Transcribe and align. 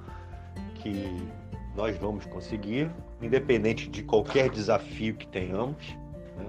que 0.76 1.04
nós 1.76 1.94
vamos 1.98 2.24
conseguir, 2.24 2.90
independente 3.20 3.90
de 3.90 4.02
qualquer 4.02 4.48
desafio 4.48 5.14
que 5.14 5.26
tenhamos. 5.26 5.84
Né? 6.38 6.46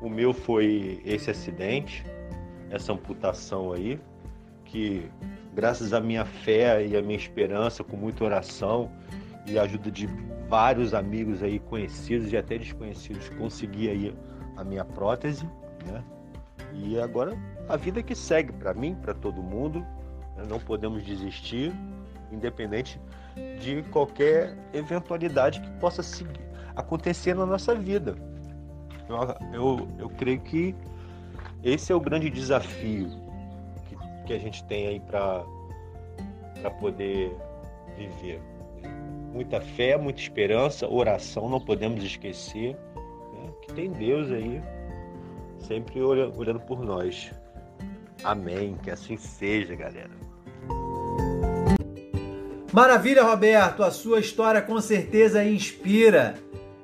O 0.00 0.08
meu 0.08 0.32
foi 0.32 1.02
esse 1.04 1.30
acidente, 1.30 2.06
essa 2.70 2.94
amputação 2.94 3.70
aí, 3.70 4.00
que 4.64 5.10
graças 5.54 5.92
à 5.92 6.00
minha 6.00 6.24
fé 6.24 6.86
e 6.86 6.96
à 6.96 7.02
minha 7.02 7.18
esperança, 7.18 7.84
com 7.84 7.98
muita 7.98 8.24
oração 8.24 8.90
e 9.48 9.58
a 9.58 9.62
ajuda 9.62 9.90
de 9.90 10.06
vários 10.48 10.94
amigos 10.94 11.42
aí 11.42 11.58
conhecidos 11.58 12.32
e 12.32 12.36
até 12.36 12.58
desconhecidos, 12.58 13.28
consegui 13.30 13.88
aí 13.88 14.14
a 14.56 14.64
minha 14.64 14.84
prótese, 14.84 15.46
né? 15.86 16.02
E 16.72 16.98
agora 17.00 17.36
a 17.68 17.76
vida 17.76 18.02
que 18.02 18.14
segue 18.14 18.52
para 18.52 18.74
mim, 18.74 18.94
para 18.94 19.14
todo 19.14 19.42
mundo, 19.42 19.80
né? 20.36 20.44
não 20.48 20.58
podemos 20.58 21.02
desistir, 21.02 21.72
independente 22.30 23.00
de 23.60 23.82
qualquer 23.90 24.56
eventualidade 24.72 25.60
que 25.60 25.70
possa 25.72 26.02
seguir, 26.02 26.40
acontecer 26.74 27.34
na 27.34 27.46
nossa 27.46 27.74
vida. 27.74 28.16
Eu, 29.08 29.52
eu, 29.52 29.88
eu 29.98 30.10
creio 30.10 30.40
que 30.40 30.74
esse 31.62 31.92
é 31.92 31.94
o 31.94 32.00
grande 32.00 32.30
desafio 32.30 33.08
que, 33.86 33.96
que 34.26 34.32
a 34.32 34.38
gente 34.38 34.62
tem 34.64 34.86
aí 34.86 35.00
para 35.00 35.44
poder 36.78 37.34
viver. 37.96 38.40
Muita 39.32 39.60
fé, 39.60 39.96
muita 39.96 40.20
esperança, 40.20 40.88
oração, 40.88 41.48
não 41.48 41.60
podemos 41.60 42.02
esquecer 42.02 42.74
né, 42.74 43.50
que 43.62 43.72
tem 43.72 43.90
Deus 43.90 44.30
aí 44.30 44.60
sempre 45.60 46.00
olhando 46.00 46.60
por 46.60 46.84
nós. 46.84 47.30
Amém. 48.24 48.76
Que 48.82 48.90
assim 48.90 49.16
seja, 49.16 49.74
galera. 49.74 50.10
Maravilha, 52.72 53.22
Roberto! 53.22 53.82
A 53.82 53.90
sua 53.90 54.20
história 54.20 54.60
com 54.60 54.80
certeza 54.80 55.44
inspira. 55.44 56.34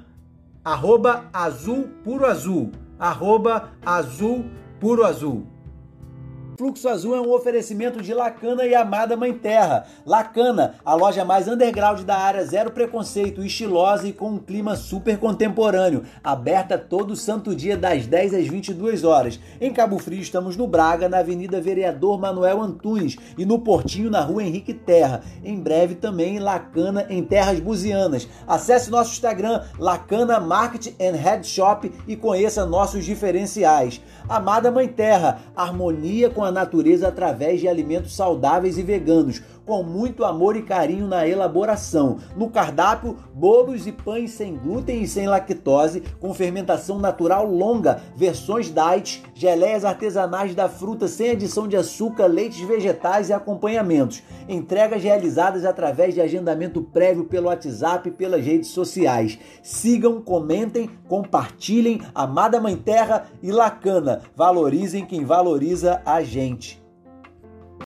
arroba 0.64 1.24
azul 1.32 1.88
puro 2.02 2.26
azul, 2.26 2.72
arroba 2.98 3.70
azul 3.84 4.44
puro 4.80 5.04
azul. 5.04 5.53
Fluxo 6.56 6.88
Azul 6.88 7.16
é 7.16 7.20
um 7.20 7.32
oferecimento 7.32 8.00
de 8.00 8.14
Lacana 8.14 8.64
e 8.64 8.76
Amada 8.76 9.16
Mãe 9.16 9.32
Terra. 9.32 9.86
Lacana, 10.06 10.76
a 10.84 10.94
loja 10.94 11.24
mais 11.24 11.48
underground 11.48 12.02
da 12.02 12.16
área, 12.16 12.44
zero 12.44 12.70
preconceito, 12.70 13.44
estilosa 13.44 14.06
e 14.06 14.12
com 14.12 14.30
um 14.30 14.38
clima 14.38 14.76
super 14.76 15.18
contemporâneo. 15.18 16.04
Aberta 16.22 16.78
todo 16.78 17.16
santo 17.16 17.56
dia 17.56 17.76
das 17.76 18.06
10 18.06 18.34
às 18.34 18.46
22 18.46 19.02
horas. 19.02 19.40
Em 19.60 19.72
Cabo 19.72 19.98
Frio 19.98 20.20
estamos 20.20 20.56
no 20.56 20.68
Braga, 20.68 21.08
na 21.08 21.18
Avenida 21.18 21.60
Vereador 21.60 22.20
Manuel 22.20 22.62
Antunes 22.62 23.16
e 23.36 23.44
no 23.44 23.58
Portinho 23.58 24.10
na 24.10 24.20
Rua 24.20 24.44
Henrique 24.44 24.74
Terra. 24.74 25.22
Em 25.42 25.58
breve 25.58 25.96
também 25.96 26.36
em 26.36 26.40
Lacana, 26.40 27.06
em 27.08 27.24
Terras 27.24 27.58
Buzianas. 27.58 28.28
Acesse 28.46 28.90
nosso 28.90 29.12
Instagram, 29.12 29.62
Lacana 29.76 30.38
Market 30.38 30.94
and 31.00 31.16
Head 31.16 31.46
Shop 31.46 31.90
e 32.06 32.14
conheça 32.14 32.64
nossos 32.64 33.04
diferenciais. 33.04 34.00
Amada 34.28 34.70
Mãe 34.70 34.86
Terra, 34.86 35.40
harmonia 35.56 36.30
a 36.44 36.52
natureza 36.52 37.08
através 37.08 37.60
de 37.60 37.68
alimentos 37.68 38.14
saudáveis 38.14 38.78
e 38.78 38.82
veganos, 38.82 39.42
com 39.64 39.82
muito 39.82 40.24
amor 40.24 40.56
e 40.56 40.62
carinho 40.62 41.06
na 41.06 41.26
elaboração. 41.26 42.18
No 42.36 42.50
cardápio, 42.50 43.16
bolos 43.32 43.86
e 43.86 43.92
pães 43.92 44.32
sem 44.32 44.56
glúten 44.56 45.02
e 45.02 45.08
sem 45.08 45.26
lactose, 45.26 46.02
com 46.20 46.34
fermentação 46.34 46.98
natural 46.98 47.46
longa, 47.50 48.00
versões 48.16 48.72
diet, 48.72 49.22
geleias 49.34 49.84
artesanais 49.84 50.54
da 50.54 50.68
fruta 50.68 51.08
sem 51.08 51.30
adição 51.30 51.66
de 51.66 51.76
açúcar, 51.76 52.26
leites 52.26 52.60
vegetais 52.66 53.28
e 53.28 53.32
acompanhamentos. 53.32 54.22
Entregas 54.48 55.02
realizadas 55.02 55.64
através 55.64 56.14
de 56.14 56.20
agendamento 56.20 56.82
prévio 56.82 57.24
pelo 57.24 57.48
WhatsApp 57.48 58.08
e 58.08 58.12
pelas 58.12 58.44
redes 58.44 58.68
sociais. 58.68 59.38
Sigam, 59.62 60.20
comentem, 60.20 60.90
compartilhem. 61.08 62.00
Amada 62.14 62.60
Mãe 62.60 62.76
Terra 62.76 63.26
e 63.42 63.50
Lacana, 63.50 64.20
valorizem 64.36 65.06
quem 65.06 65.24
valoriza 65.24 66.02
a 66.04 66.22
gente. 66.22 66.83